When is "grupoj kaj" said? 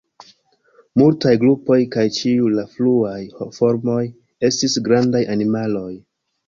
1.43-2.07